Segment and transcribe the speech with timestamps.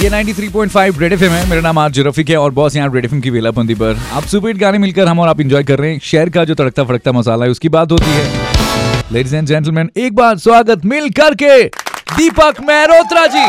[0.00, 3.20] ये 93.5 red FM है। मेरा नाम आज रफीक है और बॉस यहाँ रेड एफएम
[3.20, 6.30] की वेलाबंदी पर। आप सुपर गाने मिलकर हम और आप इंजॉय कर रहे हैं। शहर
[6.30, 10.38] का जो तड़कता फड़कता मसाला है उसकी बात होती है। लेडीज़ एंड जेंटलमैन एक बार
[10.38, 13.44] स्वागत मिल करके Deepak Mehrotra ji.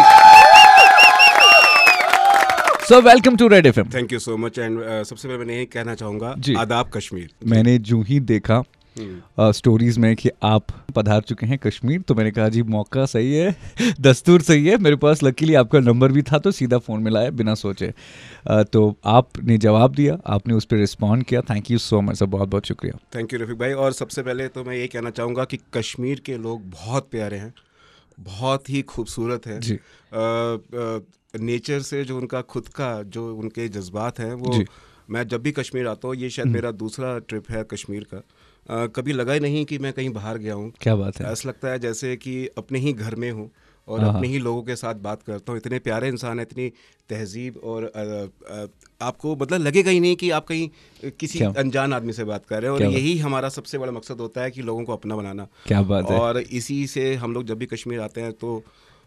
[2.88, 5.95] So welcome to Red FM thank you so much and सबसे पहले मैं यही कहना
[5.95, 8.61] चाहूँगा आदाब कश्मीर। मैंने जो ही देखा
[9.39, 10.66] स्टोरीज में कि आप
[10.96, 13.56] पधार चुके हैं कश्मीर तो मैंने कहा जी मौका सही है
[14.02, 17.56] दस्तूर सही है मेरे पास लकीली आपका नंबर भी था तो सीधा फ़ोन मिलाया बिना
[17.56, 17.93] सोचे.
[18.48, 22.25] अ, तो आपने जवाब दिया आपने उस पर रिस्पॉन्ड किया thank you so much sir
[22.25, 25.46] बहुत बहुत शुक्रिया। थैंक यू रफीक भाई। और सबसे पहले तो मैं ये कहना चाहूँगा
[25.46, 27.54] कि कश्मीर के लोग बहुत प्यारे हैं
[28.20, 29.79] बहुत ही खूबसूरत है। जी।
[31.39, 34.64] नेचर से जो उनका खुद का जो उनके जज्बात हैं वो
[35.09, 38.22] मैं जब भी कश्मीर आता हूँ ये शायद मेरा दूसरा ट्रिप है कश्मीर का।
[38.70, 41.50] अ, कभी लगा ही नहीं कि मैं कहीं बाहर गया हूँ। क्या बात है। ऐसा
[41.50, 43.50] लगता है जैसे कि अपने ही घर में हूँ
[43.88, 46.67] और हाँ, अपने ही। लोगों के साथ बात करता हूँ। इतने प्यारे इंसान हैं इतनी
[47.09, 48.00] तहजीब और अ,
[48.53, 48.67] अ,
[49.02, 50.70] आपको मतलब लगेगा ही नहीं कि आप कहीं
[51.20, 54.42] किसी अनजान आदमी से बात कर रहे हैं और यही हमारा सबसे बड़ा मकसद होता
[54.44, 57.58] है कि लोगों को अपना बनाना। क्या बात है। और इसी से हम लोग जब
[57.58, 58.64] भी कश्मीर आते हैं तो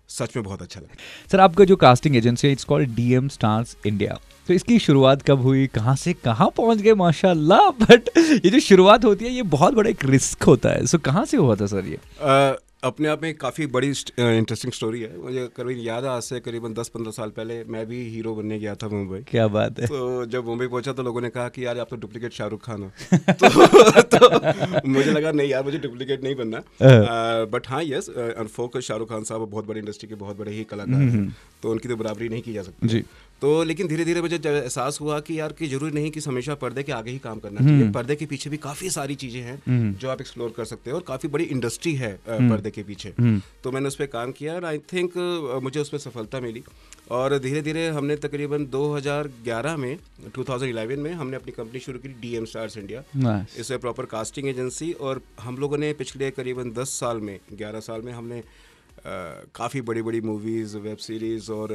[0.08, 0.94] सच में बहुत अच्छा लगा।
[1.33, 5.22] सर आपका जो कास्टिंग एजेंसी है it's called D M stars India तो इसकी शुरुआत
[5.22, 5.66] कब हुई?
[5.66, 6.94] कहाँ से कहाँ पहुँच गए?
[6.94, 10.98] माशाल्लाह बट ये जो शुरुआत होती है ये बहुत बड़ा एक रिस्क होता है। सो
[10.98, 11.98] कहाँ से हुआ था सर ये?
[12.84, 16.74] अपने आप में काफ़ी बड़ी इंटरेस्टिंग स्टोरी है। मुझे करीब याद है आज से करीबन
[16.74, 20.46] 10-15 साल पहले मैं भी हीरो बनने गया था मुंबई। क्या बात है। तो जब
[20.46, 24.08] मुंबई पहुँचा तो लोगों ने कहा कि यार आप तो डुप्लीकेट शाहरुख खान हो। तो,
[24.16, 26.62] तो मुझे लगा नहीं यार मुझे डुप्लीकेट नहीं बनना।
[27.52, 31.00] बट हाँ यस अनफोक शाहरुख खान साहब बहुत बड़ी इंडस्ट्री के बहुत बड़े ही कलाकार
[31.00, 33.04] हैं। तो उनकी तो बराबरी नहीं की जा सकती। जी।
[33.42, 36.82] तो लेकिन धीरे धीरे मुझे एहसास हुआ कि यार कि ज़रूरी नहीं कि हमेशा पर्दे
[36.82, 40.10] के आगे ही काम करना चाहिए। पर्दे के पीछे भी काफ़ी सारी चीज़ें हैं जो
[40.10, 43.14] आप एक्सप्लोर कर सकते हो और काफ़ी बड़ी इंडस्ट्री है पर्दे के पीछे।
[43.64, 45.16] तो मैंने उस पर काम किया और आई थिंक
[45.62, 46.62] मुझे उसमें सफलता मिली।
[47.10, 49.96] और धीरे धीरे हमने तकरीबन 2011 में
[50.36, 53.02] 2011 में हमने अपनी कंपनी शुरू की डीएम स्टार्स इंडिया.
[53.58, 58.03] इससे प्रॉपर कास्टिंग एजेंसी और हम लोगों ने पिछले करीबन 10 साल में 11 साल
[58.03, 58.42] में हमने
[59.55, 61.69] काफ़ी बड़ी बड़ी मूवीज़ वेब सीरीज़ और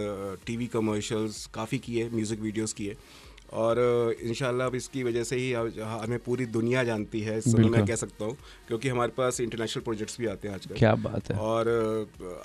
[0.45, 2.95] टीवी कमर्शियल्स काफ़ी किए म्यूज़िक वीडियोस किए।
[3.53, 3.79] और
[4.21, 8.25] इन अब इसकी वजह से ही हमें पूरी दुनिया जानती है समय मैं कह सकता
[8.25, 8.35] हूँ
[8.67, 11.67] क्योंकि हमारे पास इंटरनेशनल प्रोजेक्ट्स भी आते हैं आजकल। क्या बात है। और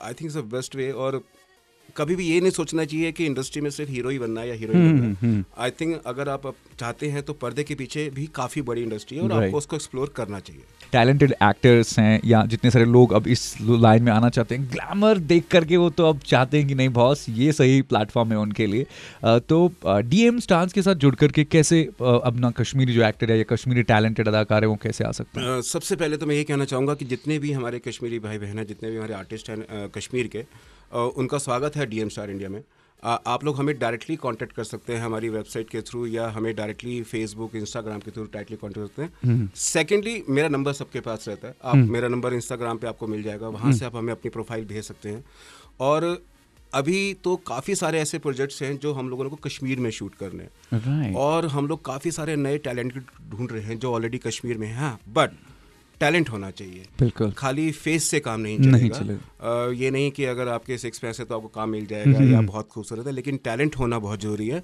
[0.00, 1.20] I think it's best way और
[1.96, 4.54] कभी भी ये नहीं सोचना चाहिए कि इंडस्ट्री में सिर्फ़ हीरो ही बनना है या
[4.54, 8.26] हीरोइन हम्म, बनना है। आई थिंक अगर आप चाहते हैं तो पर्दे के पीछे भी
[8.34, 9.44] काफ़ी बड़ी इंडस्ट्री है और Right.
[9.44, 10.62] आपको उसको एक्सप्लोर करना चाहिए।
[10.92, 15.18] टैलेंटेड एक्टर्स हैं या जितने सारे लोग अब इस लाइन में आना चाहते हैं ग्लैमर
[15.30, 18.66] देख करके वो तो अब चाहते हैं कि नहीं बॉस ये सही प्लेटफॉर्म है उनके
[18.66, 18.86] लिए।
[19.48, 23.82] तो डीएम स्टार्स के साथ जुड़ करके कैसे अपना कश्मीरी जो एक्टर है या कश्मीरी
[23.84, 25.60] टैलेंटेड अदाकार है वो कैसे आ सकते हैं?
[25.62, 28.66] सबसे पहले तो मैं ये कहना चाहूँगा कि जितने भी हमारे कश्मीरी भाई बहन हैं
[28.66, 30.44] जितने भी हमारे आर्टिस्ट हैं कश्मीर के
[30.94, 32.62] उनका स्वागत है डीएम स्टार इंडिया में।
[33.02, 37.00] आप लोग हमें डायरेक्टली कांटेक्ट कर सकते हैं हमारी वेबसाइट के थ्रू या हमें डायरेक्टली
[37.02, 41.54] फेसबुक इंस्टाग्राम के थ्रू डायरेक्टली कांटेक्ट करते हैं। सेकेंडली मेरा नंबर सबके पास रहता है।
[41.64, 44.84] आप मेरा नंबर इंस्टाग्राम पे आपको मिल जाएगा। वहाँ से आप हमें अपनी प्रोफ़ाइल भेज
[44.84, 45.24] सकते हैं।
[45.80, 46.22] और
[46.72, 50.42] अभी तो काफ़ी सारे ऐसे प्रोजेक्ट्स हैं जो हम लोगों को कश्मीर में शूट करने
[50.42, 54.58] हैं। राइट और हम लोग काफ़ी सारे नए टैलेंट ढूंढ रहे हैं जो ऑलरेडी कश्मीर
[54.58, 55.30] में हैं। हाँ बट
[56.00, 60.10] टैलेंट होना चाहिए। बिल्कुल। खाली फेस से काम नहीं चलेगा, नहीं चलेगा। अ, ये नहीं
[60.10, 63.12] कि अगर आपके सिक्स पैसे है तो आपको काम मिल जाएगा या बहुत खूबसूरत है
[63.12, 64.62] लेकिन टैलेंट होना बहुत ज़रूरी है।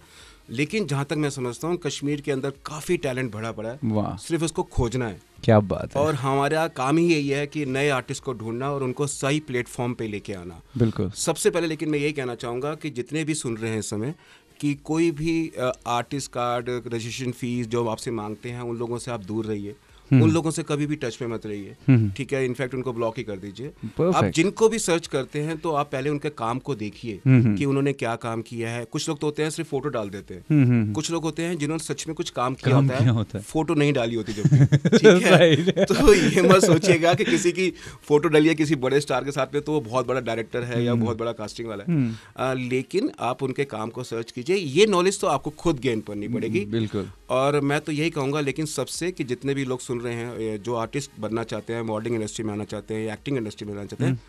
[0.50, 4.16] लेकिन जहाँ तक मैं समझता हूँ कश्मीर के अंदर काफ़ी टैलेंट भरा पड़ा है। वाह।
[4.16, 7.88] सिर्फ़ उसको खोजना है। क्या बात है। और हमारा काम ही यही है कि नए
[7.88, 11.98] आर्टिस्ट को ढूंढना और उनको सही प्लेटफॉर्म पे लेके आना। बिल्कुल। सबसे पहले लेकिन मैं
[11.98, 14.14] यही कहना चाहूँगा कि जितने भी सुन रहे हैं इस समय
[14.60, 15.52] कि कोई भी
[15.86, 19.76] आर्टिस्ट कार्ड रजिस्ट्रेशन फ़ीस जो आपसे मांगते हैं उन लोगों से आप दूर रहिए।
[20.12, 22.44] उन लोगों से कभी भी टच में मत रहिए। ठीक है?
[22.44, 23.70] इनफैक्ट उनको ब्लॉक ही कर दीजिए।
[24.10, 27.92] आप जिनको भी सर्च करते हैं तो आप पहले उनके काम को देखिए कि उन्होंने
[27.92, 31.10] क्या काम किया है। कुछ लोग तो होते हैं सिर्फ़ फ़ोटो डाल देते हैं। कुछ
[31.10, 34.32] लोग होते हैं जिन्होंने सच में कुछ काम किया होता है फ़ोटो नहीं डाली होती
[34.32, 34.42] जब
[34.96, 35.84] ठीक है?
[35.84, 37.70] तो ये मत सोचिएगा कि किसी की
[38.02, 40.94] फ़ोटो डालिए किसी बड़े स्टार के साथ में तो वो बहुत बड़ा डायरेक्टर है या
[40.96, 45.26] बहुत बड़ा कास्टिंग वाला है। लेकिन आप उनके काम को सर्च कीजिए। ये नॉलेज तो
[45.26, 49.54] आपको खुद गेन करनी पड़ेगी। बिल्कुल। और मैं तो यही कहूँगा लेकिन सबसे कि जितने
[49.54, 52.94] भी लोग सुन रहे हैं जो आर्टिस्ट बनना चाहते हैं मॉडलिंग इंडस्ट्री में आना चाहते
[52.94, 54.20] हैं एक्टिंग इंडस्ट्री में आना चाहते हैं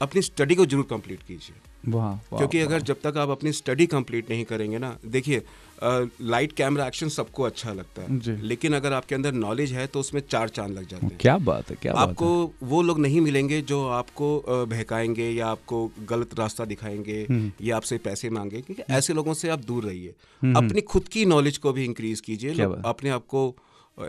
[0.00, 1.54] अपनी स्टडी को ज़रूर कंप्लीट कीजिए
[1.86, 5.42] क्योंकि वाह। अगर जब तक आप अपनी स्टडी कंप्लीट नहीं करेंगे ना देखिए
[5.82, 10.22] लाइट कैमरा एक्शन सबको अच्छा लगता है लेकिन अगर आपके अंदर नॉलेज है तो उसमें
[10.30, 13.20] चार चाँद लग जाते हैं क्या बात है क्या आपको बात आपको वो लोग नहीं
[13.20, 18.92] मिलेंगे जो आपको बहकाएँगे या आपको गलत रास्ता दिखाएँगे हम्म। या आपसे पैसे मांगे क्योंकि
[18.92, 22.72] ऐसे लोगों से आप दूर रहिए अपनी खुद की नॉलेज को भी इंक्रीज कीजिए हम्म।
[22.72, 23.54] हम्म। अपने आप को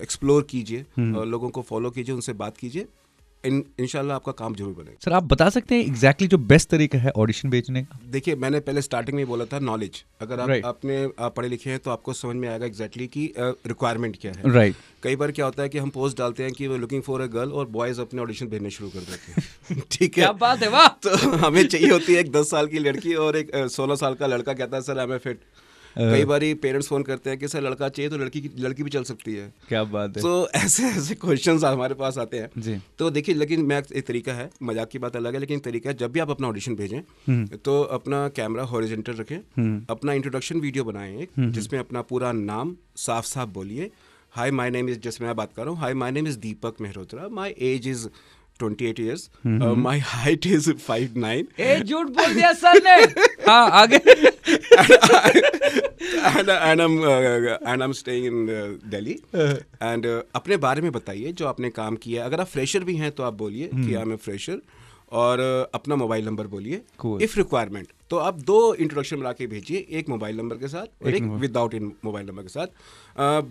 [0.02, 2.88] एक्सप्लोर कीजिए अ, लोगों को फॉलो कीजिए उनसे बात कीजिए।
[3.44, 6.70] इन इंशाल्लाह आपका काम ज़रूर बनेगा। सर आप बता सकते हैं एग्जैक्टली exactly जो बेस्ट
[6.70, 7.98] तरीका है ऑडिशन भेजने का?
[8.12, 10.66] देखिए मैंने पहले स्टार्टिंग में बोला था नॉलेज अगर आप right.
[10.66, 14.22] अपने आप पढ़े लिखे हैं तो आपको समझ में आएगा एग्जैक्टली exactly कि रिक्वायरमेंट uh,
[14.22, 14.86] क्या है। Right right.
[15.04, 17.28] कई बार क्या होता है कि हम पोस्ट डालते हैं कि वो लुकिंग फॉर अ
[17.38, 20.24] गर्ल और बॉयज़ अपने ऑडिशन भेजने शुरू कर देते हैं। ठीक है?
[20.24, 20.88] क्या बात है वाह!
[20.88, 24.28] तो हमें चाहिए होती है एक दस साल की लड़की और एक सोलह साल का
[24.28, 25.42] लड़का कहता है सर आई एम फिट
[25.96, 29.04] कई बार पेरेंट्स फ़ोन करते हैं कि सर लड़का चाहिए तो लड़की लड़की भी चल
[29.04, 33.10] सकती है। क्या बात है। तो ऐसे ऐसे क्वेश्चन हमारे पास आते हैं। जी। तो
[33.12, 36.12] देखिए लेकिन मैं एक तरीका है मज़ाक की बात अलग है लेकिन तरीका है जब
[36.12, 41.30] भी आप अपना ऑडिशन भेजें तो अपना कैमरा हॉरिजेंटल रखें अपना इंट्रोडक्शन वीडियो बनाएँ एक
[41.40, 43.92] जिसमें अपना पूरा नाम साफ़ साफ़ बोलिए।
[44.34, 46.76] हाई माई नेम इज़ जैसे मैं बात कर रहा हूँ hi my name is Deepak
[46.82, 48.08] Mehrotra my age is
[48.62, 49.24] 28 years.
[49.46, 51.46] Uh, my height is 5'9.
[51.60, 52.96] ए झूठ बोल दिया सर ने।
[53.48, 54.00] हाँ आगे।
[56.32, 58.60] And, and I'm uh, and I'm staying in uh,
[58.94, 59.16] Delhi.
[59.90, 62.96] and uh, अपने बारे में बताइए जो आपने काम किया है। अगर आप फ्रेशर भी
[62.96, 64.62] हैं तो आप बोलिए कि आई एम फ्रेशर
[65.22, 66.82] और uh, अपना मोबाइल नंबर बोलिए।
[67.26, 71.16] इफ़ रिक्वायरमेंट तो आप दो इंट्रोडक्शन बना के भेजिए एक मोबाइल नंबर के साथ और
[71.16, 72.68] एक विदाउट इन मोबाइल नंबर के साथ।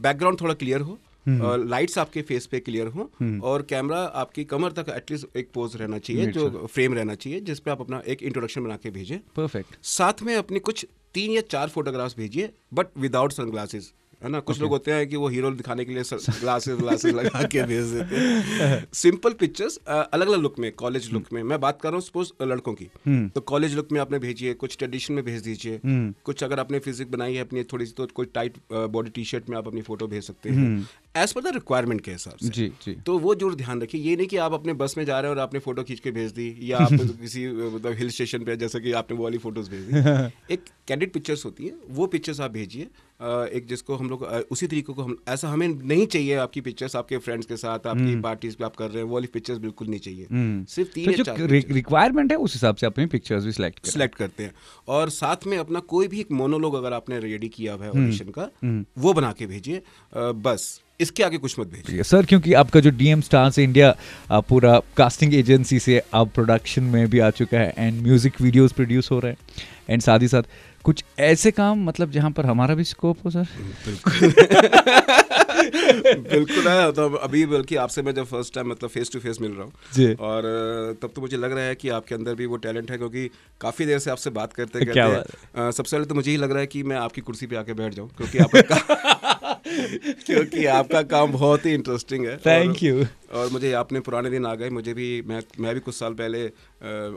[0.07, 4.87] बैकग्राउंड थोड़ा क्लियर हो। लाइट्स आपके फेस पे क्लियर हो और कैमरा आपकी कमर तक
[4.97, 8.65] एटलीस्ट एक पोज रहना चाहिए जो फ्रेम रहना चाहिए जिस पे आप अपना एक इंट्रोडक्शन
[8.65, 13.33] बना के भेजें। परफेक्ट साथ में अपनी कुछ तीन या चार फोटोग्राफ्स भेजिए बट विदाउट
[13.33, 14.41] सनग्लासेस है ना?
[14.41, 14.63] कुछ okay.
[14.63, 16.03] लोग होते हैं कि वो हीरो दिखाने के लिए
[16.41, 21.33] ग्लासेस ग्लासेस लगा के भेज देते हैं। सिंपल पिक्चर्स अलग अलग लुक में कॉलेज लुक
[21.33, 22.91] में। मैं बात कर रहा हूँ सपोज़ लड़कों की।
[23.35, 27.11] तो कॉलेज लुक में आपने भेजिए कुछ ट्रेडिशन में भेज दीजिए। कुछ अगर आपने फिजिक
[27.11, 30.07] बनाई है अपनी थोड़ी सी तो कोई टाइट बॉडी टी शर्ट में आप अपनी फ़ोटो
[30.07, 33.55] भेज सकते हैं। एज पर द रिक्वायरमेंट के हिसाब से। जी जी। तो वो ज़रूर
[33.55, 35.83] ध्यान रखिए। ये नहीं कि आप अपने बस में जा रहे हैं और आपने फ़ोटो
[35.83, 39.25] खींच के भेज दी या आप किसी मतलब हिल स्टेशन पे जैसे कि आपने वो
[39.25, 42.89] वाली फ़ोटोज़ भेज दी। एक कैंडिड पिक्चर्स होती है वो पिक्चर्स आप भेजिए।
[43.21, 47.19] एक जिसको हम लोग उसी तरीके को हम ऐसा हमें नहीं चाहिए आपकी पिक्चर्स आपके
[47.19, 50.01] फ्रेंड्स के साथ आपकी पार्टीज़ पे आप कर रहे हैं वो वाली पिक्चर्स बिल्कुल नहीं
[50.01, 50.27] चाहिए।
[50.75, 51.41] सिर्फ़ तीन तो चार
[51.73, 54.55] रिक्वायरमेंट है उस हिसाब से अपनी पिक्चर्स भी सिलेक्ट सिलेक्ट करते हैं।
[54.89, 58.33] और साथ में अपना कोई भी एक मोनोलॉग अगर आपने रेडी किया हुआ है ऑडिशन
[58.39, 58.51] का
[58.99, 59.83] वो बना के भेजिए।
[60.15, 63.95] बस। इसके आगे कुछ मत भेजिए। सर क्योंकि आपका जो डीएम स्टार्स इंडिया
[64.49, 69.11] पूरा कास्टिंग एजेंसी से अब प्रोडक्शन में भी आ चुका है एंड म्यूज़िक वीडियोस प्रोड्यूस
[69.11, 69.39] हो रहे हैं।
[69.91, 70.43] एंड साथ ही साथ
[70.85, 73.47] कुछ ऐसे काम मतलब जहाँ पर हमारा भी स्कोप हो सर?
[73.87, 74.33] बिल्कुल।
[76.31, 79.53] बिल्कुल है तो अभी बल्कि आपसे मैं जब फ़र्स्ट टाइम मतलब फेस टू फेस मिल
[79.53, 80.43] रहा हूँ और
[81.03, 83.29] तब तो मुझे लग रहा है कि आपके अंदर भी वो टैलेंट है क्योंकि
[83.61, 86.67] काफ़ी देर से आपसे बात करते करते सबसे पहले तो मुझे ही लग रहा है
[86.67, 89.39] कि मैं आपकी कुर्सी पे आके बैठ जाऊँ क्योंकि आपका
[90.27, 94.55] क्योंकि आपका काम बहुत ही इंटरेस्टिंग है थैंक यू और मुझे आपने पुराने दिन आ
[94.55, 96.45] गए। मुझे भी मैं मैं भी कुछ साल पहले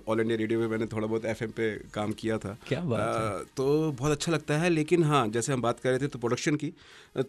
[0.07, 3.29] ऑल इंडिया रेडियो में मैंने थोड़ा बहुत एफएम पे काम किया था। क्या बात आ,
[3.29, 3.43] है?
[3.57, 6.55] तो बहुत अच्छा लगता है लेकिन हाँ जैसे हम बात कर रहे थे तो प्रोडक्शन
[6.55, 6.73] की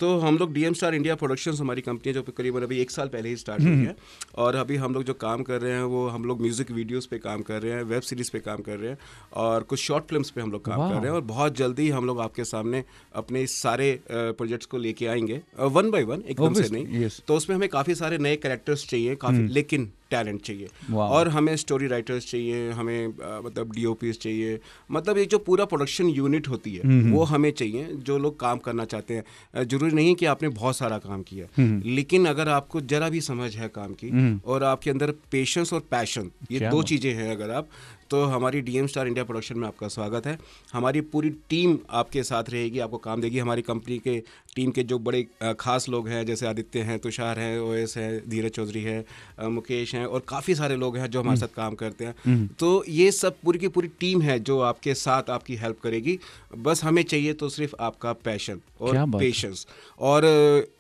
[0.00, 3.08] तो हम लोग डीएम स्टार इंडिया प्रोडक्शंस हमारी कंपनी है जो करीबन अभी एक साल
[3.08, 3.96] पहले ही स्टार्ट हुई है।
[4.36, 7.19] और अभी हम लोग जो काम कर रहे हैं वो हम लोग म्यूज़िक वीडियोज़ पर
[7.19, 8.98] काम कर रहे हैं वेब सीरीज़ पर काम कर रहे हैं
[9.36, 12.06] और कुछ शॉर्ट फ़िल्म पर हम लोग काम कर रहे हैं। और बहुत जल्दी हम
[12.06, 12.84] लोग आपके सामने
[13.14, 17.69] अपने सारे प्रोजेक्ट्स को लेके आएँगे वन बाई वन एकदम से नहीं। तो उसमें हमें
[17.69, 18.36] काफ़ी सारे नए
[18.74, 23.06] कैरेक्टर्स चाहिए काफ़ी लेकिन टैलेंट चाहिए। और हमें स्टोरी राइटर्स चाहिए हमें
[23.44, 24.58] मतलब डी चाहिए
[24.90, 28.84] मतलब ये जो पूरा प्रोडक्शन यूनिट होती है वो हमें चाहिए जो लोग काम करना
[28.87, 31.46] चाहते हैं। ज़रूरी नहीं है कि आपने बहुत सारा काम किया
[31.87, 36.31] लेकिन अगर आपको जरा भी समझ है काम की और आपके अंदर पेशेंस और पैशन
[36.50, 37.69] ये दो चीज़ें हैं अगर आप
[38.10, 40.38] तो हमारी डीएम स्टार इंडिया प्रोडक्शन में आपका स्वागत है।
[40.72, 44.19] हमारी पूरी टीम आपके साथ रहेगी आपको काम देगी। हमारी कंपनी के
[44.56, 45.22] टीम के जो बड़े
[45.60, 49.05] खास लोग हैं जैसे आदित्य हैं तुषार हैं ओएस है धीरज चौधरी है
[49.50, 53.11] मुकेश हैं और काफ़ी सारे लोग हैं जो हमारे साथ काम करते हैं। तो ये
[53.13, 56.19] सब पूरी की पूरी टीम है जो आपके साथ आपकी हेल्प करेगी।
[56.58, 59.67] बस हमें चाहिए तो सिर्फ़ आपका पैशन और पेशेंस
[60.01, 60.23] और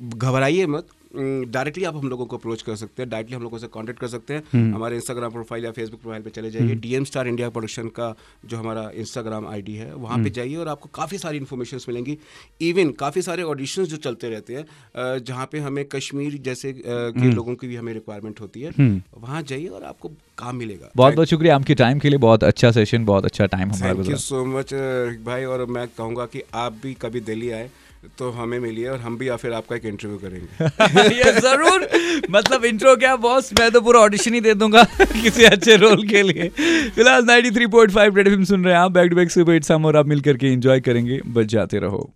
[0.02, 3.66] घबराइए मत। डायरेक्टली आप हम लोगों को अप्रोच कर सकते हैं डायरेक्टली हम लोगों से
[3.74, 7.28] कांटेक्ट कर सकते हैं। हमारे इंस्टाग्राम प्रोफ़ाइल या फेसबुक प्रोफ़ाइल पर चले जाइए। डीएम स्टार
[7.28, 11.38] इंडिया प्रोडक्शन का जो हमारा इंस्टाग्राम आईडी है वहाँ पे जाइए और आपको काफ़ी सारी
[11.38, 12.18] इन्फॉर्मेशन मिलेंगी।
[12.62, 17.54] इवन काफ़ी सारे ऑडिशन जो चलते रहते हैं जहाँ पे हमें कश्मीर जैसे के लोगों
[17.54, 18.72] की भी हमें रिक्वायरमेंट होती है
[19.16, 22.70] वहाँ जाइए और आपको काम मिलेगा। बहुत बहुत शुक्रिया आपके टाइम के लिए बहुत अच्छा
[22.72, 24.74] सेशन बहुत अच्छा टाइम हमारा थैंक यू सो मच
[25.24, 27.70] भाई और मैं कहूँगा कि आप भी कभी दिल्ली आए
[28.18, 31.88] तो हमें मिलिए और हम भी या फिर आपका एक इंटरव्यू करेंगे। ये ज़रूर।
[32.30, 36.22] मतलब इंट्रो क्या बॉस मैं तो पूरा ऑडिशन ही दे दूँगा किसी अच्छे रोल के
[36.22, 36.48] लिए।
[36.94, 39.96] फ़िलहाल 93.5 रेड फ़िल्म सुन रहे हैं आप। बैक टू बैक सुबह इट्स हम और
[39.96, 42.10] आप मिलकर के एंजॉय करेंगे। बच जाते रहो।